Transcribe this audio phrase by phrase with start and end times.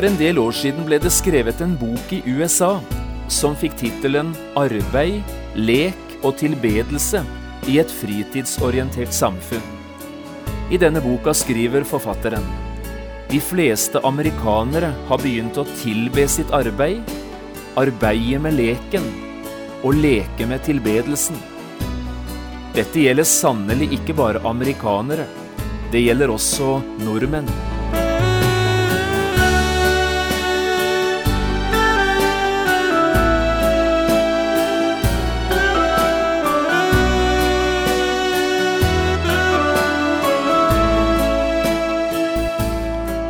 [0.00, 2.70] For en del år siden ble det skrevet en bok i USA
[3.28, 5.18] som fikk tittelen 'Arbeid,
[5.52, 7.20] lek og tilbedelse
[7.68, 9.66] i et fritidsorientert samfunn'.
[10.72, 12.46] I denne boka skriver forfatteren
[13.28, 17.04] de fleste amerikanere har begynt å tilbe sitt arbeid,
[17.76, 19.04] arbeide med leken
[19.84, 21.36] og leke med tilbedelsen.
[22.72, 25.28] Dette gjelder sannelig ikke bare amerikanere.
[25.92, 27.52] Det gjelder også nordmenn.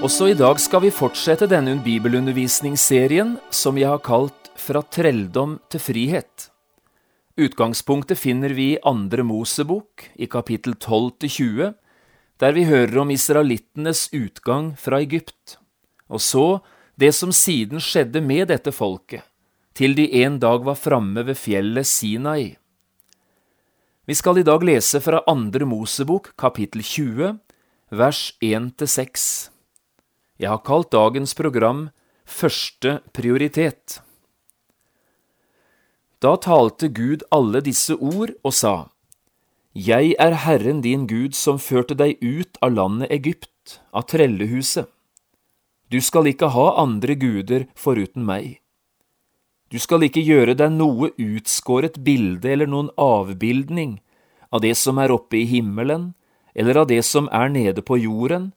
[0.00, 5.82] Også i dag skal vi fortsette denne bibelundervisningsserien som jeg har kalt Fra trelldom til
[5.84, 6.46] frihet.
[7.36, 11.74] Utgangspunktet finner vi i Andre Mosebok, i kapittel 12-20,
[12.40, 15.58] der vi hører om israelittenes utgang fra Egypt,
[16.08, 16.46] og så
[16.96, 19.20] det som siden skjedde med dette folket,
[19.76, 22.56] til de en dag var framme ved fjellet Sinai.
[24.08, 27.36] Vi skal i dag lese fra Andre Mosebok, kapittel 20,
[27.92, 29.59] vers 1-6.
[30.40, 31.90] Jeg har kalt dagens program
[32.24, 33.98] Første prioritet.
[36.24, 38.88] Da talte Gud alle disse ord og sa,
[39.74, 44.88] Jeg er Herren din Gud som førte deg ut av landet Egypt, av trellehuset.
[45.92, 48.60] Du skal ikke ha andre guder foruten meg.
[49.68, 53.98] Du skal ikke gjøre deg noe utskåret bilde eller noen avbildning
[54.48, 56.14] av det som er oppe i himmelen,
[56.54, 58.50] eller av det som er nede på jorden,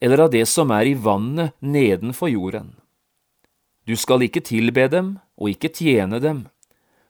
[0.00, 2.74] eller av det som er i vannet nedenfor jorden.
[3.86, 6.46] Du skal ikke tilbe dem og ikke tjene dem,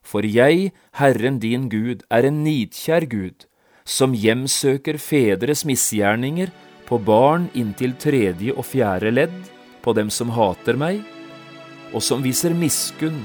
[0.05, 3.47] for jeg, Herren din Gud, er en nidkjær Gud,
[3.83, 6.51] som hjemsøker fedres misgjerninger
[6.87, 9.35] på barn inntil tredje og fjerde ledd,
[9.83, 11.01] på dem som hater meg,
[11.95, 13.21] og som viser miskunn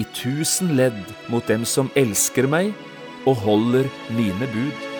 [0.00, 1.00] i tusen ledd
[1.32, 2.72] mot dem som elsker meg
[3.24, 4.93] og holder mine bud.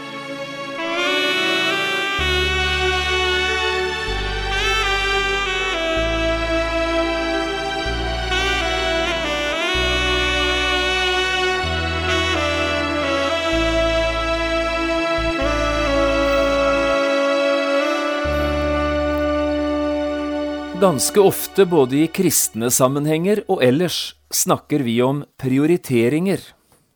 [20.84, 26.42] Ganske ofte, både i kristne sammenhenger og ellers, snakker vi om prioriteringer,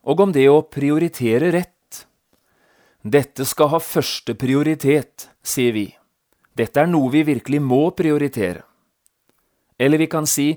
[0.04, 2.02] og om det å prioritere rett.
[3.00, 5.86] Dette skal ha første prioritet, sier vi.
[6.52, 8.66] Dette er noe vi virkelig må prioritere.
[9.80, 10.50] Eller vi kan si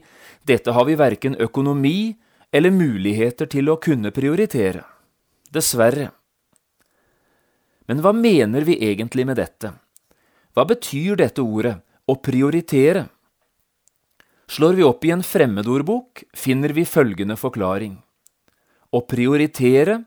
[0.43, 2.11] dette har vi verken økonomi
[2.51, 4.83] eller muligheter til å kunne prioritere.
[5.47, 6.09] Dessverre.
[7.87, 9.71] Men hva mener vi egentlig med dette?
[10.51, 11.77] Hva betyr dette ordet,
[12.11, 13.07] å prioritere?
[14.51, 17.93] Slår vi opp i en fremmedordbok, finner vi følgende forklaring.
[18.91, 20.01] Å prioritere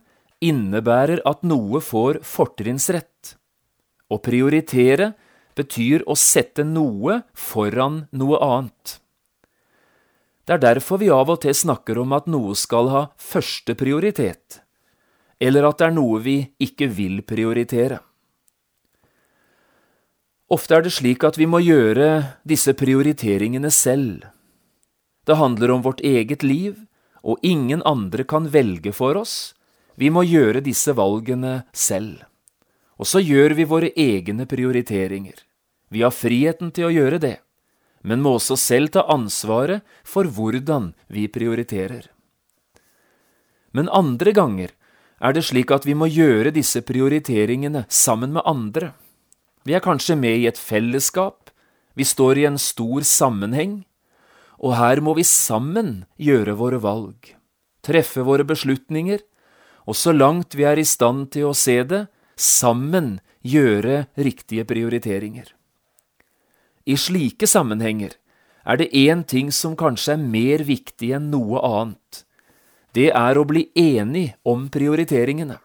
[0.45, 3.39] innebærer at noe får fortrinnsrett.
[4.13, 5.15] Å prioritere
[5.57, 8.99] betyr å sette noe foran noe annet.
[10.45, 14.61] Det er derfor vi av og til snakker om at noe skal ha første prioritet,
[15.41, 18.03] eller at det er noe vi ikke vil prioritere.
[20.53, 24.34] Ofte er det slik at vi må gjøre disse prioriteringene selv.
[25.25, 26.85] Det handler om vårt eget liv,
[27.25, 29.55] og ingen andre kan velge for oss.
[29.97, 32.25] Vi må gjøre disse valgene selv.
[32.99, 35.39] Og så gjør vi våre egne prioriteringer.
[35.89, 37.37] Vi har friheten til å gjøre det,
[38.03, 42.11] men må også selv ta ansvaret for hvordan vi prioriterer.
[43.73, 44.75] Men andre ganger
[45.25, 48.93] er det slik at vi må gjøre disse prioriteringene sammen med andre.
[49.65, 51.51] Vi er kanskje med i et fellesskap,
[51.95, 53.85] vi står i en stor sammenheng,
[54.65, 57.35] og her må vi sammen gjøre våre valg,
[57.85, 59.21] treffe våre beslutninger,
[59.85, 62.07] og så langt vi er i stand til å se det,
[62.41, 65.51] sammen gjøre riktige prioriteringer.
[66.89, 68.17] I slike sammenhenger
[68.65, 72.25] er det én ting som kanskje er mer viktig enn noe annet.
[72.97, 75.59] Det er å bli enig om prioriteringene.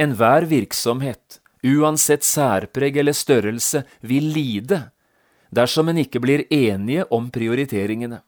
[0.00, 4.86] Enhver virksomhet, uansett særpreg eller størrelse, vil lide
[5.54, 8.22] dersom en ikke blir enige om prioriteringene.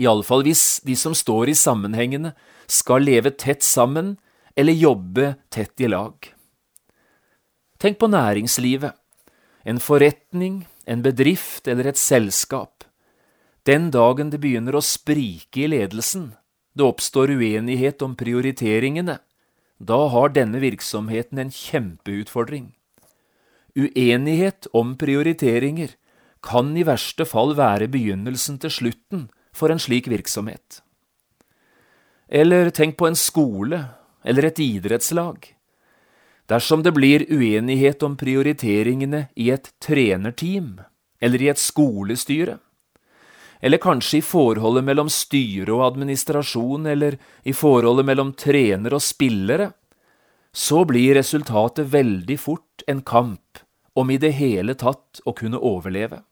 [0.00, 2.32] Iallfall hvis de som står i sammenhengene,
[2.70, 4.14] skal leve tett sammen
[4.56, 6.14] eller jobbe tett i lag.
[7.80, 8.92] Tenk på næringslivet,
[9.64, 12.84] en forretning, en bedrift eller et selskap.
[13.64, 16.30] Den dagen det begynner å sprike i ledelsen,
[16.76, 19.18] det oppstår uenighet om prioriteringene,
[19.80, 22.70] da har denne virksomheten en kjempeutfordring.
[23.76, 25.96] Uenighet om prioriteringer
[26.42, 30.80] kan i verste fall være begynnelsen til slutten for en slik virksomhet.
[32.28, 33.82] Eller tenk på en skole
[34.24, 35.50] eller et idrettslag.
[36.50, 40.80] Dersom det blir uenighet om prioriteringene i et trenerteam
[41.20, 42.58] eller i et skolestyre,
[43.60, 49.70] eller kanskje i forholdet mellom styre og administrasjon, eller i forholdet mellom trener og spillere,
[50.52, 53.60] så blir resultatet veldig fort en kamp
[53.94, 56.22] om i det hele tatt å kunne overleve.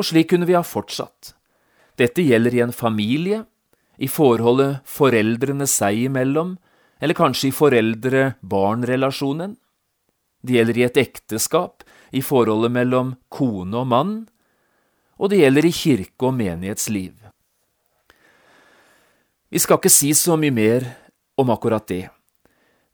[0.00, 1.34] Og slik kunne vi ha fortsatt.
[2.00, 3.42] Dette gjelder i en familie,
[4.00, 6.54] i forholdet foreldrene seg imellom,
[7.00, 9.58] eller kanskje i foreldre-barn-relasjonen.
[10.40, 11.84] Det gjelder i et ekteskap,
[12.16, 14.14] i forholdet mellom kone og mann,
[15.20, 17.12] og det gjelder i kirke- og menighetsliv.
[19.52, 20.86] Vi skal ikke si så mye mer
[21.36, 22.06] om akkurat det.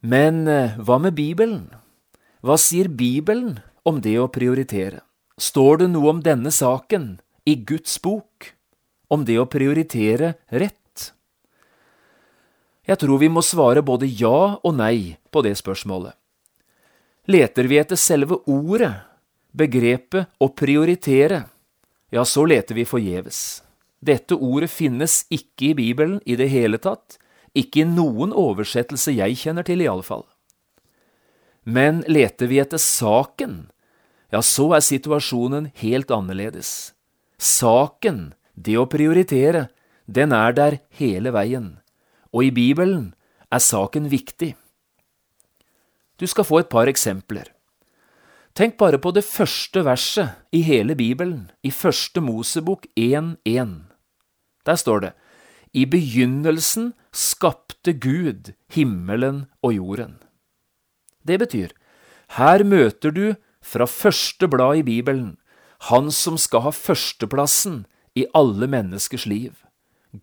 [0.02, 1.68] Men eh, hva med Bibelen?
[2.42, 5.04] Hva sier Bibelen om det å prioritere?
[5.36, 8.52] Står det noe om denne saken i Guds bok?
[9.12, 11.10] Om det å prioritere rett?
[12.86, 16.14] Jeg tror vi må svare både ja og nei på det spørsmålet.
[17.26, 18.92] Leter vi etter selve ordet,
[19.50, 21.42] begrepet å prioritere,
[22.14, 23.40] ja, så leter vi forgjeves.
[23.98, 27.18] Dette ordet finnes ikke i Bibelen i det hele tatt,
[27.56, 30.22] ikke i noen oversettelse jeg kjenner til, iallfall.
[31.66, 33.66] Men leter vi etter saken,
[34.32, 36.92] ja, så er situasjonen helt annerledes.
[37.38, 39.68] Saken, det å prioritere,
[40.06, 41.76] den er der hele veien
[42.36, 43.14] og i Bibelen
[43.52, 44.54] er saken viktig.
[46.20, 47.48] Du skal få et par eksempler.
[48.56, 53.74] Tenk bare på det første verset i hele Bibelen, i Første Mosebok 1.1.
[54.64, 55.12] Der står det
[55.72, 60.16] I begynnelsen skapte Gud himmelen og jorden.
[61.26, 61.72] Det betyr,
[62.40, 63.34] her møter du
[63.66, 65.36] fra første blad i Bibelen
[65.90, 67.84] Han som skal ha førsteplassen
[68.16, 69.52] i alle menneskers liv,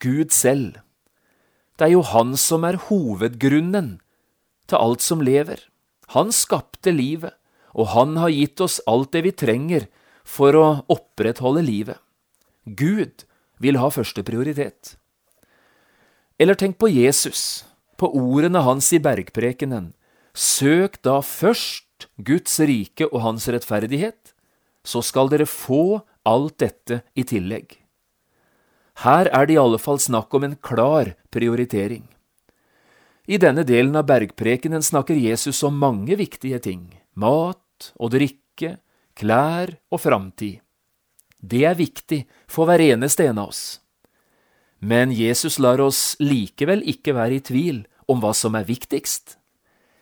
[0.01, 0.79] Gud selv.
[1.77, 3.99] Det er jo han som er hovedgrunnen
[4.65, 5.61] til alt som lever.
[6.15, 7.35] Han skapte livet,
[7.77, 9.85] og han har gitt oss alt det vi trenger
[10.25, 12.01] for å opprettholde livet.
[12.65, 13.25] Gud
[13.61, 14.95] vil ha første prioritet.
[16.41, 17.63] Eller tenk på Jesus,
[17.97, 19.91] på ordene hans i bergprekenen.
[20.33, 21.82] Søk da først
[22.17, 24.33] Guds rike og hans rettferdighet,
[24.83, 27.77] så skal dere få alt dette i tillegg.
[29.03, 32.05] Her er det i alle fall snakk om en klar prioritering.
[33.25, 36.89] I denne delen av bergprekenen snakker Jesus om mange viktige ting–
[37.23, 38.77] mat og drikke,
[39.15, 40.59] klær og framtid.
[41.39, 43.63] Det er viktig for hver eneste en av oss.
[44.83, 49.37] Men Jesus lar oss likevel ikke være i tvil om hva som er viktigst.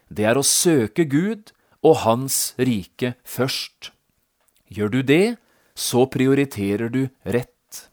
[0.09, 1.53] Det er å søke Gud
[1.83, 3.91] og Hans rike først.
[4.71, 5.37] Gjør du det,
[5.75, 7.87] så prioriterer du rett.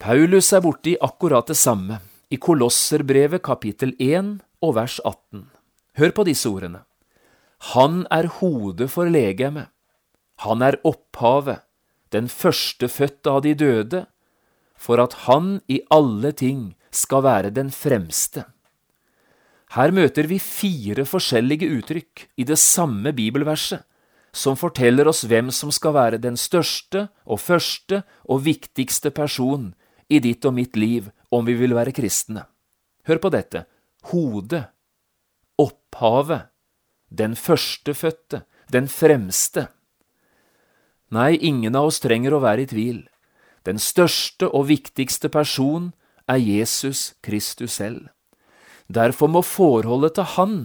[0.00, 1.98] Paulus er borti akkurat det samme
[2.32, 5.42] i Kolosserbrevet kapittel 1 og vers 18.
[6.00, 6.84] Hør på disse ordene.
[7.74, 9.68] Han er hodet for legemet.
[10.46, 11.60] Han er opphavet,
[12.14, 14.06] den førstefødte av de døde,
[14.72, 18.46] for at han i alle ting skal være den fremste.
[19.70, 23.84] Her møter vi fire forskjellige uttrykk i det samme bibelverset,
[24.34, 29.72] som forteller oss hvem som skal være den største og første og viktigste person
[30.10, 32.46] i ditt og mitt liv om vi vil være kristne.
[33.06, 33.64] Hør på dette
[34.10, 34.64] hodet,
[35.58, 36.48] opphavet,
[37.10, 39.68] den førstefødte, den fremste.
[41.10, 43.02] Nei, ingen av oss trenger å være i tvil.
[43.66, 45.90] Den største og viktigste person
[46.30, 48.08] er Jesus Kristus selv.
[48.90, 50.56] Derfor må forholdet til Han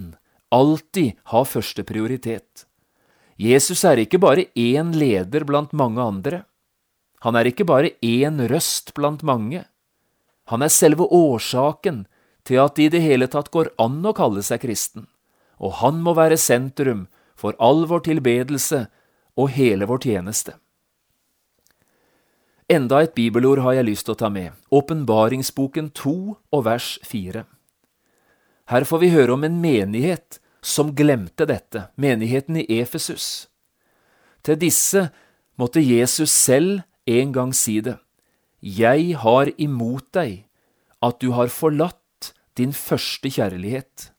[0.50, 2.66] alltid ha første prioritet.
[3.38, 6.42] Jesus er ikke bare én leder blant mange andre.
[7.22, 9.64] Han er ikke bare én røst blant mange.
[10.50, 12.06] Han er selve årsaken
[12.46, 15.06] til at det i det hele tatt går an å kalle seg kristen,
[15.58, 17.06] og han må være sentrum
[17.36, 18.86] for all vår tilbedelse
[19.36, 20.54] og hele vår tjeneste.
[22.70, 26.16] Enda et bibelord har jeg lyst til å ta med, Åpenbaringsboken 2
[26.54, 27.44] og vers 4.
[28.66, 33.46] Her får vi høre om en menighet som glemte dette, menigheten i Efesus.
[34.42, 35.08] Til disse
[35.58, 37.96] måtte Jesus selv en gang si det.
[38.60, 40.46] Jeg har imot deg
[41.04, 44.10] at du har forlatt din første kjærlighet.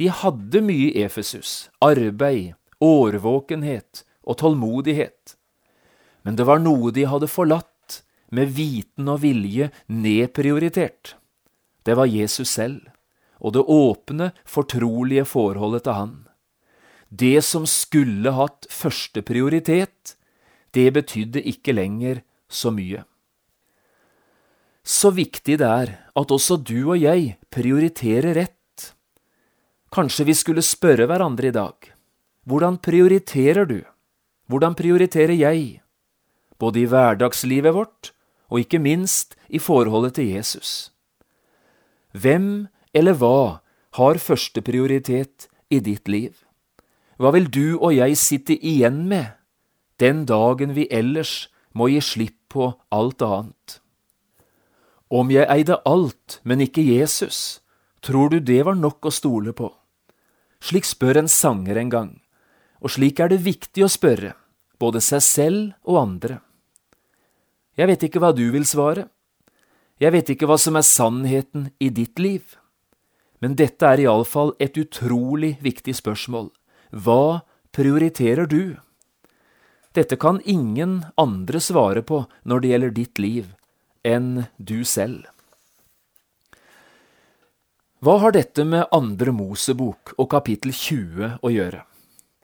[0.00, 5.36] De hadde mye i Efesus, arbeid, årvåkenhet og tålmodighet.
[6.24, 7.66] Men det var noe de hadde forlatt,
[8.30, 11.16] med viten og vilje nedprioritert.
[11.82, 12.78] Det var Jesus selv,
[13.40, 16.16] og det åpne, fortrolige forholdet til han.
[17.10, 20.16] Det som skulle hatt førsteprioritet,
[20.76, 23.02] det betydde ikke lenger så mye.
[24.86, 28.56] Så viktig det er at også du og jeg prioriterer rett.
[29.90, 31.74] Kanskje vi skulle spørre hverandre i dag.
[32.46, 33.80] Hvordan prioriterer du?
[34.50, 35.82] Hvordan prioriterer jeg?
[36.58, 38.12] Både i hverdagslivet vårt
[38.50, 40.90] og ikke minst i forholdet til Jesus.
[42.12, 42.66] Hvem
[42.96, 43.60] eller hva
[43.98, 46.34] har førsteprioritet i ditt liv?
[47.20, 49.36] Hva vil du og jeg sitte igjen med
[50.00, 53.80] den dagen vi ellers må gi slipp på alt annet?
[55.10, 57.60] Om jeg eide alt, men ikke Jesus,
[58.00, 59.68] tror du det var nok å stole på?
[60.62, 62.12] Slik spør en sanger en gang,
[62.80, 64.34] og slik er det viktig å spørre,
[64.78, 66.38] både seg selv og andre.
[67.76, 69.06] Jeg vet ikke hva du vil svare.
[70.00, 72.56] Jeg vet ikke hva som er sannheten i ditt liv.
[73.40, 76.50] Men dette er iallfall et utrolig viktig spørsmål.
[76.92, 77.42] Hva
[77.72, 78.76] prioriterer du?
[79.96, 83.46] Dette kan ingen andre svare på når det gjelder ditt liv,
[84.06, 85.24] enn du selv.
[88.00, 91.82] Hva har dette med andre Mosebok og kapittel 20 å gjøre?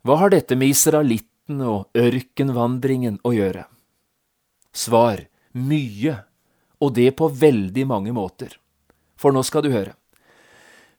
[0.05, 3.65] Hva har dette med israelittene og ørkenvandringen å gjøre?
[4.77, 5.23] Svar
[5.57, 6.19] mye,
[6.85, 8.53] og det på veldig mange måter.
[9.17, 9.95] For nå skal du høre.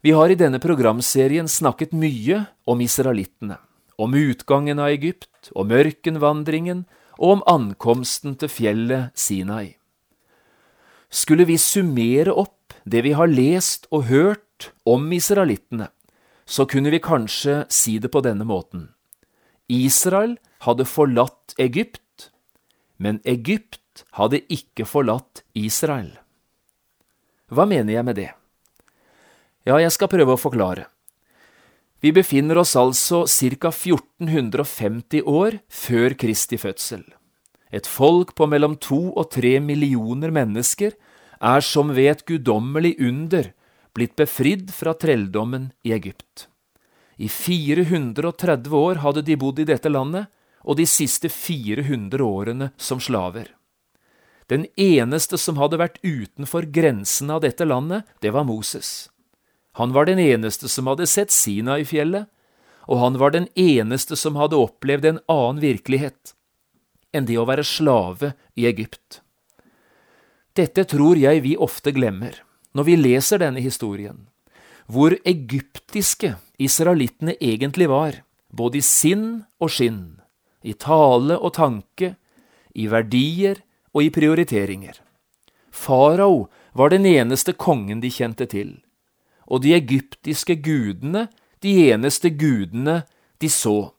[0.08, 3.58] Vi har i denne programserien snakket mye om israelittene,
[4.00, 6.86] om utgangen av Egypt, om ørkenvandringen
[7.18, 9.74] og om ankomsten til fjellet Sinai.
[11.12, 15.90] Skulle vi summere opp det vi har lest og hørt om israelittene,
[16.48, 18.88] så kunne vi kanskje si det på denne måten.
[19.68, 22.30] Israel hadde forlatt Egypt,
[22.96, 26.14] men Egypt hadde ikke forlatt Israel.
[27.52, 28.32] Hva mener jeg med det?
[29.68, 30.86] Ja, jeg skal prøve å forklare.
[32.00, 33.72] Vi befinner oss altså ca.
[33.74, 37.04] 1450 år før Kristi fødsel.
[37.74, 40.94] Et folk på mellom to og tre millioner mennesker
[41.42, 43.52] er som ved et guddommelig under
[43.98, 46.48] blitt befridd fra trelldommen i Egypt.
[47.18, 50.30] I 430 år hadde de bodd i dette landet,
[50.64, 53.50] og de siste 400 årene som slaver.
[54.48, 59.10] Den eneste som hadde vært utenfor grensene av dette landet, det var Moses.
[59.78, 62.26] Han var den eneste som hadde sett Sinai-fjellet,
[62.88, 66.34] og han var den eneste som hadde opplevd en annen virkelighet
[67.16, 69.22] enn det å være slave i Egypt.
[70.58, 72.42] Dette tror jeg vi ofte glemmer
[72.74, 74.26] når vi leser denne historien,
[74.90, 80.18] hvor egyptiske israelittene egentlig var, både i sinn og skinn,
[80.66, 82.16] i tale og tanke,
[82.74, 83.62] i verdier
[83.94, 84.98] og i prioriteringer.
[85.70, 88.78] Farao var den eneste kongen de kjente til,
[89.48, 91.27] og de egyptiske gudene
[91.63, 93.04] de eneste gudene
[93.42, 93.92] de så.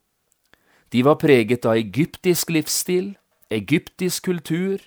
[0.93, 3.17] De var preget av egyptisk livsstil,
[3.51, 4.79] egyptisk kultur,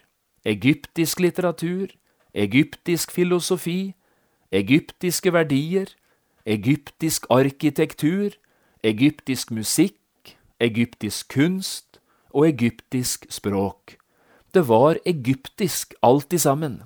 [0.45, 1.91] egyptisk litteratur,
[2.33, 3.93] egyptisk filosofi,
[4.51, 5.91] egyptiske verdier,
[6.45, 8.37] egyptisk arkitektur,
[8.83, 11.99] egyptisk musikk, egyptisk kunst
[12.33, 13.97] og egyptisk språk.
[14.53, 16.81] Det var egyptisk alt i sammen.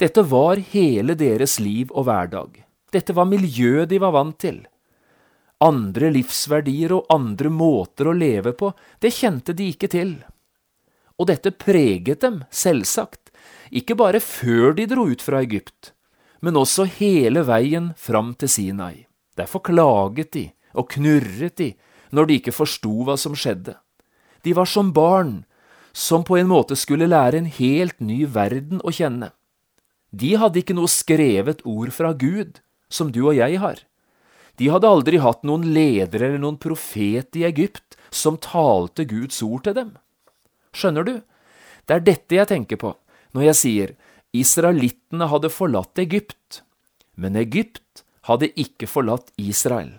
[0.00, 2.63] Dette var hele deres liv og hverdag.
[2.94, 4.62] Dette var miljøet de var vant til.
[5.64, 8.70] Andre livsverdier og andre måter å leve på,
[9.02, 10.16] det kjente de ikke til.
[11.18, 13.32] Og dette preget dem, selvsagt,
[13.74, 15.92] ikke bare før de dro ut fra Egypt,
[16.42, 19.06] men også hele veien fram til Sinai.
[19.38, 21.72] Derfor klaget de og knurret de
[22.14, 23.74] når de ikke forsto hva som skjedde.
[24.44, 25.42] De var som barn
[25.94, 29.30] som på en måte skulle lære en helt ny verden å kjenne.
[30.14, 32.60] De hadde ikke noe skrevet ord fra Gud,
[32.94, 33.82] som du og jeg har.
[34.60, 39.64] De hadde aldri hatt noen leder eller noen profet i Egypt som talte Guds ord
[39.66, 39.94] til dem.
[40.74, 41.14] Skjønner du?
[41.86, 42.94] Det er dette jeg tenker på
[43.34, 43.94] når jeg sier
[44.34, 46.62] israelittene hadde forlatt Egypt,
[47.18, 49.90] men Egypt hadde ikke forlatt Israel.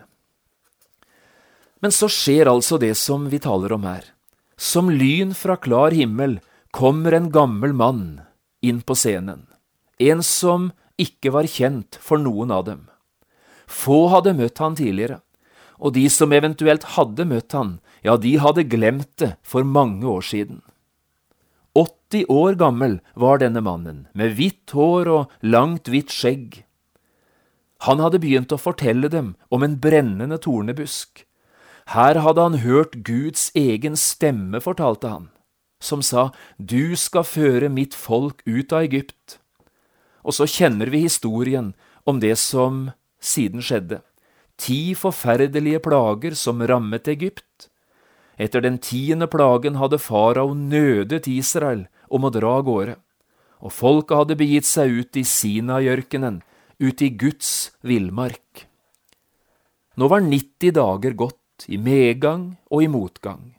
[1.84, 4.08] Men så skjer altså det som vi taler om her.
[4.56, 6.40] Som lyn fra klar himmel
[6.72, 8.24] kommer en gammel mann
[8.64, 9.46] inn på scenen,
[10.00, 10.72] en som
[11.02, 12.86] ikke var kjent for noen av dem.
[13.66, 15.20] Få hadde møtt han tidligere,
[15.80, 20.24] og de som eventuelt hadde møtt han, ja, de hadde glemt det for mange år
[20.24, 20.62] siden.
[21.76, 26.62] 80 år gammel var denne mannen, med hvitt hår og langt, hvitt skjegg.
[27.84, 31.26] Han hadde begynt å fortelle dem om en brennende tornebusk.
[31.92, 35.28] Her hadde han hørt Guds egen stemme, fortalte han,
[35.84, 39.38] som sa, Du skal føre mitt folk ut av Egypt.
[40.26, 42.90] Og så kjenner vi historien om det som
[43.22, 44.02] siden skjedde.
[44.58, 47.70] Ti forferdelige plager som rammet Egypt.
[48.42, 52.96] Etter den tiende plagen hadde farao nødet Israel om å dra av gårde,
[53.64, 56.42] og folket hadde begitt seg ut i Sinajørkenen,
[56.80, 58.66] ut i Guds villmark.
[59.96, 61.40] Nå var 90 dager gått,
[61.72, 63.54] i medgang og i motgang.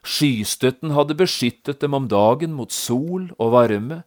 [0.00, 4.04] Skystøtten hadde beskyttet dem om dagen mot sol og varme,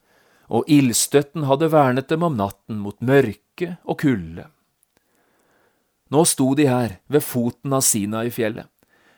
[0.49, 4.47] og ildstøtten hadde vernet dem om natten mot mørke og kulde.
[6.09, 8.65] Nå sto de her ved foten av Sinai-fjellet,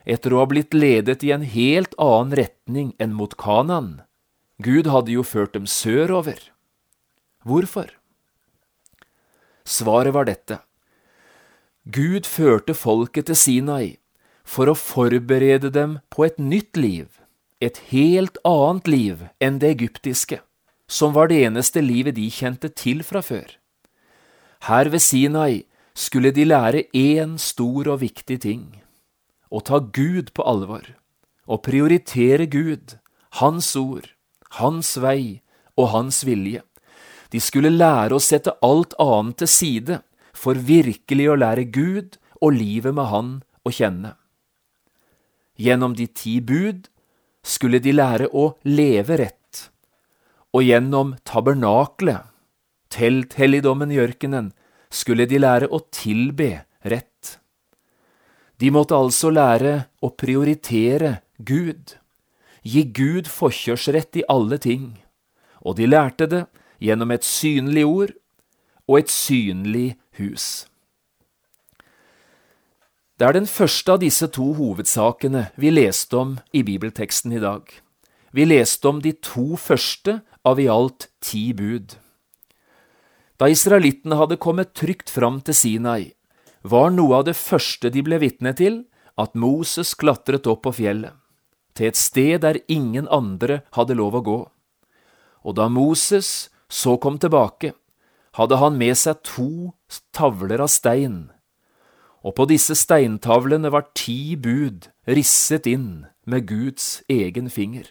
[0.03, 4.01] etter å ha blitt ledet i en helt annen retning enn mot Kanan.
[4.61, 6.41] Gud hadde jo ført dem sørover.
[7.47, 7.88] Hvorfor?
[9.63, 10.59] Svaret var dette.
[11.85, 13.97] Gud førte folket til Sinai
[14.43, 17.07] for å forberede dem på et nytt liv,
[17.61, 20.41] et helt annet liv enn det egyptiske,
[20.91, 23.48] som var det eneste livet de kjente til fra før.
[24.67, 25.63] Her ved Sinai
[25.95, 28.65] skulle de lære én stor og viktig ting
[29.51, 30.83] å ta Gud på alvor,
[31.48, 32.95] å prioritere Gud,
[33.39, 34.07] Hans ord,
[34.60, 35.41] Hans vei
[35.75, 36.62] og Hans vilje.
[37.31, 40.00] De skulle lære å sette alt annet til side
[40.36, 43.36] for virkelig å lære Gud og livet med Han
[43.67, 44.15] å kjenne.
[45.60, 46.87] Gjennom de ti bud
[47.44, 49.41] skulle de lære å leve rett,
[50.51, 52.27] og gjennom tabernaklet,
[52.92, 54.51] telthelligdommen i ørkenen,
[54.92, 57.37] skulle de lære å tilbe rett.
[58.59, 61.96] De måtte altså lære å prioritere Gud,
[62.61, 65.00] gi Gud forkjørsrett i alle ting,
[65.66, 66.44] og de lærte det
[66.83, 68.14] gjennom et synlig ord
[68.90, 69.87] og et synlig
[70.20, 70.68] hus.
[73.22, 77.68] Det er den første av disse to hovedsakene vi leste om i bibelteksten i dag.
[78.33, 81.98] Vi leste om de to første av i alt ti bud.
[83.42, 86.14] Da israelittene hadde kommet trygt fram til Sinai,
[86.62, 88.84] var noe av det første de ble vitne til,
[89.18, 91.14] at Moses klatret opp på fjellet,
[91.74, 94.40] til et sted der ingen andre hadde lov å gå.
[95.42, 97.74] Og da Moses så kom tilbake,
[98.38, 99.74] hadde han med seg to
[100.16, 101.32] tavler av stein,
[102.22, 107.90] og på disse steintavlene var ti bud risset inn med Guds egen finger.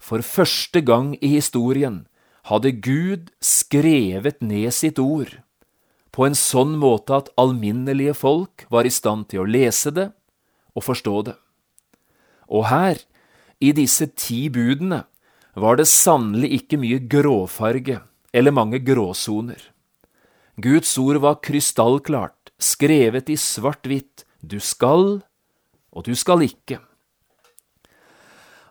[0.00, 2.06] For første gang i historien
[2.48, 5.36] hadde Gud skrevet ned sitt ord
[6.10, 10.08] på en sånn måte at alminnelige folk var i stand til å lese det
[10.74, 11.36] og forstå det.
[12.50, 12.98] Og her,
[13.62, 15.04] i disse ti budene,
[15.54, 18.00] var det sannelig ikke mye gråfarge
[18.34, 19.60] eller mange gråsoner.
[20.60, 25.20] Guds ord var krystallklart, skrevet i svart-hvitt, du skal,
[25.90, 26.80] og du skal ikke.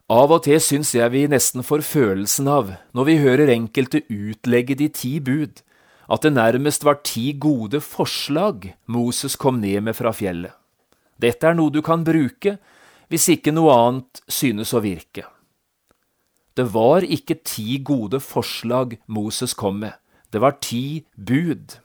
[0.09, 4.73] Av og til syns jeg vi nesten får følelsen av, når vi hører enkelte utlegge
[4.79, 5.59] de ti bud,
[6.09, 10.55] at det nærmest var ti gode forslag Moses kom ned med fra fjellet.
[11.21, 12.55] Dette er noe du kan bruke
[13.13, 15.27] hvis ikke noe annet synes å virke.
[16.57, 19.93] Det var ikke ti gode forslag Moses kom med,
[20.33, 21.77] det var ti bud.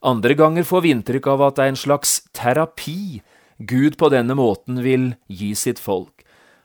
[0.00, 3.20] Andre ganger får vi inntrykk av at det er en slags terapi
[3.60, 6.21] Gud på denne måten vil gi sitt folk.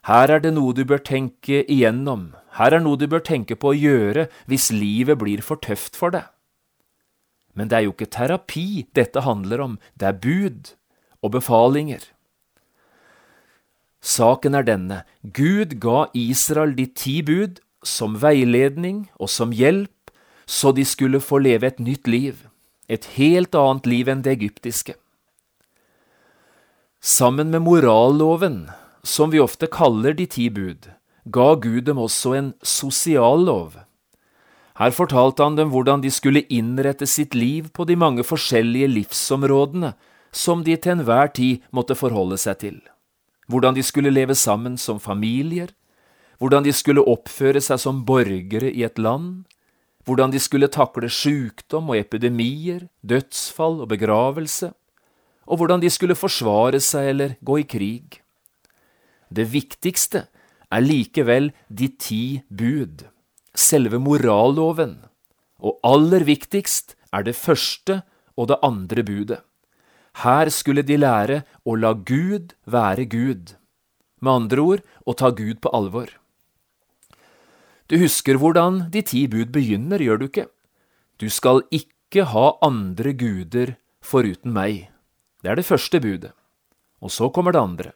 [0.08, 3.74] Her er det noe du bør tenke igjennom, her er noe du bør tenke på
[3.74, 6.30] å gjøre hvis livet blir for tøft for deg.
[7.58, 10.72] Men det er jo ikke terapi dette handler om, det er bud
[11.20, 12.06] og befalinger.
[14.00, 19.92] Saken er denne, Gud ga Israel de ti bud som veiledning og som hjelp,
[20.48, 22.46] så de skulle få leve et nytt liv,
[22.88, 24.96] et helt annet liv enn det egyptiske.
[27.04, 28.70] Sammen med moralloven
[29.08, 30.90] som vi ofte kaller de ti bud,
[31.32, 33.78] ga Gud dem også en sosial lov.
[34.78, 39.96] Her fortalte han dem hvordan de skulle innrette sitt liv på de mange forskjellige livsområdene
[40.36, 42.78] som de til enhver tid måtte forholde seg til,
[43.48, 45.72] hvordan de skulle leve sammen som familier,
[46.38, 49.48] hvordan de skulle oppføre seg som borgere i et land,
[50.06, 54.72] hvordan de skulle takle sykdom og epidemier, dødsfall og begravelse,
[55.48, 58.22] og hvordan de skulle forsvare seg eller gå i krig.
[59.30, 60.28] Det viktigste
[60.72, 63.06] er likevel de ti bud,
[63.56, 64.98] selve moralloven,
[65.60, 68.02] og aller viktigst er det første
[68.38, 69.42] og det andre budet.
[70.24, 73.54] Her skulle de lære å la Gud være Gud.
[74.22, 76.10] Med andre ord å ta Gud på alvor.
[77.88, 80.48] Du husker hvordan de ti bud begynner, gjør du ikke?
[81.22, 84.90] Du skal ikke ha andre guder foruten meg.
[85.42, 86.34] Det er det første budet.
[87.00, 87.94] Og så kommer det andre.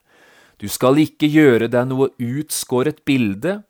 [0.61, 3.63] Du skal ikke gjøre deg noe utskåret bilde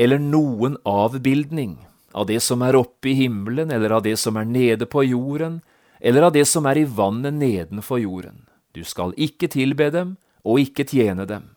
[0.00, 1.74] eller noen avbildning
[2.16, 5.60] av det som er oppe i himmelen, eller av det som er nede på jorden,
[6.00, 8.46] eller av det som er i vannet nedenfor jorden.
[8.72, 11.50] Du skal ikke tilbe dem og ikke tjene dem.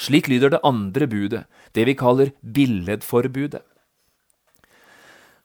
[0.00, 1.44] Slik lyder det andre budet,
[1.76, 3.64] det vi kaller billedforbudet.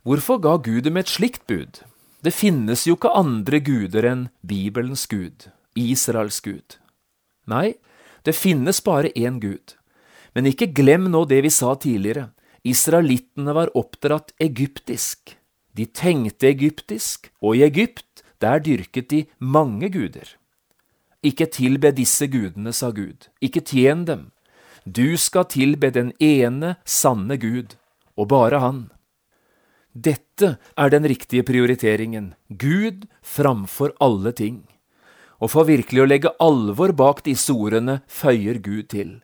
[0.08, 1.84] Hvorfor ga Gud dem et slikt bud?
[2.24, 6.78] Det finnes jo ikke andre guder enn Bibelens Gud, Israels Gud.
[7.50, 7.76] Nei,
[8.24, 9.76] det finnes bare én Gud.
[10.36, 12.30] Men ikke glem nå det vi sa tidligere,
[12.64, 15.36] israelittene var oppdratt egyptisk.
[15.76, 20.38] De tenkte egyptisk, og i Egypt, der dyrket de mange guder.
[21.24, 24.32] Ikke tilbe disse gudene, sa Gud, ikke tjen dem.
[24.86, 27.78] Du skal tilbe den ene, sanne Gud,
[28.18, 28.90] og bare Han.
[29.94, 34.64] Dette er den riktige prioriteringen, Gud framfor alle ting.
[35.42, 39.16] Og for virkelig å legge alvor bak disse ordene føyer Gud til.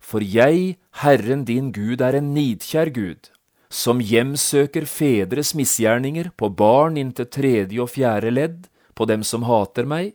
[0.00, 3.28] For jeg, Herren din Gud, er en nidkjær Gud,
[3.68, 8.58] som hjemsøker fedres misgjerninger på barn inntil tredje og fjerde ledd,
[8.96, 10.14] på dem som hater meg,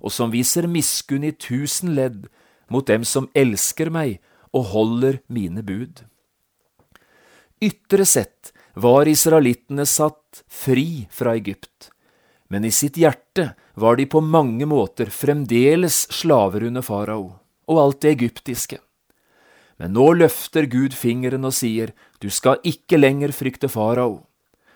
[0.00, 2.26] og som viser miskunn i tusen ledd
[2.72, 4.18] mot dem som elsker meg
[4.56, 6.02] og holder mine bud.
[7.62, 11.90] Ytre sett var israelittene satt fri fra Egypt,
[12.48, 17.26] men i sitt hjerte var de på mange måter fremdeles slaver under farao
[17.68, 18.78] og alt det egyptiske.
[19.78, 24.24] Men nå løfter Gud fingeren og sier, du skal ikke lenger frykte farao.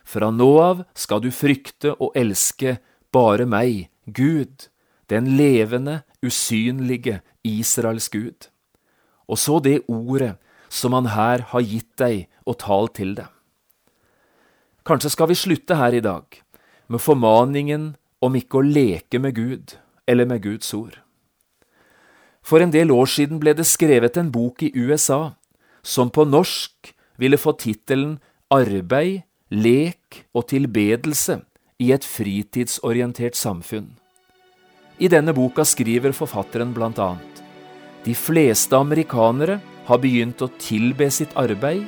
[0.04, 2.76] Fra nå av skal du frykte og elske
[3.14, 4.68] bare meg, Gud,
[5.08, 8.50] den levende, usynlige Israels Gud.
[9.26, 10.36] Og så det ordet
[10.68, 13.26] som han her har gitt deg og talt til deg.
[14.86, 16.41] Kanskje skal vi slutte her i dag
[16.92, 19.76] med formaningen om ikke å leke med Gud
[20.06, 20.98] eller med Guds ord.
[22.42, 25.34] For en del år siden ble det skrevet en bok i USA
[25.82, 28.18] som på norsk ville få tittelen
[28.52, 31.38] Arbeid, lek og tilbedelse
[31.80, 33.94] i et fritidsorientert samfunn.
[35.00, 37.32] I denne boka skriver forfatteren blant annet
[38.04, 41.84] de fleste amerikanere har begynt å tilbe sitt arbeid,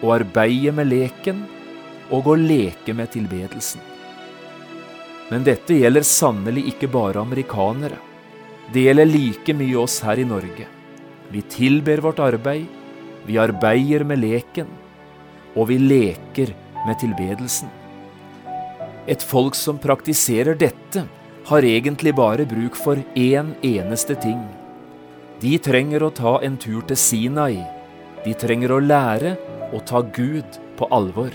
[0.00, 1.42] å arbeide med leken
[2.08, 3.93] og å leke med tilbedelsen.
[5.30, 7.98] Men dette gjelder sannelig ikke bare amerikanere.
[8.72, 10.66] Det gjelder like mye oss her i Norge.
[11.32, 12.66] Vi tilber vårt arbeid,
[13.24, 14.68] vi arbeider med leken,
[15.56, 16.52] og vi leker
[16.84, 17.70] med tilbedelsen.
[19.08, 21.04] Et folk som praktiserer dette,
[21.44, 24.40] har egentlig bare bruk for én eneste ting.
[25.40, 27.58] De trenger å ta en tur til Sinai.
[28.24, 29.34] De trenger å lære
[29.76, 31.34] å ta Gud på alvor.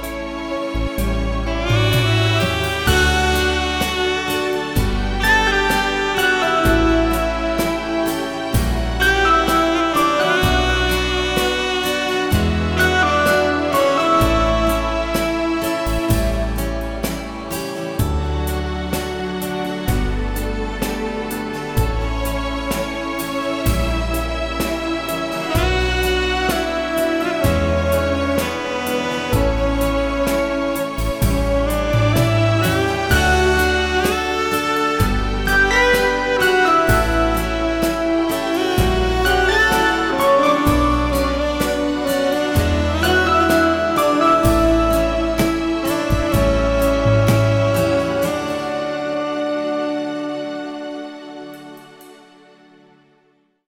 [0.73, 1.10] Música